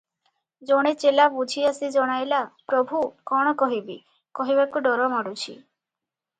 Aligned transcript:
ଜଣେ 0.69 0.93
ଚେଲା 1.03 1.27
ବୁଝି 1.33 1.65
ଆସି 1.73 1.89
ଜଣାଇଲା, 1.97 2.41
"ପ୍ରଭୁ! 2.73 3.03
କଣ 3.33 3.55
କହିବି, 3.63 4.01
କହିବାକୁ 4.41 4.85
ଡର 4.91 5.09
ମାଡୁଛି। 5.17 5.49